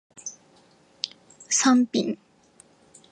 [1.47, 2.17] サンピン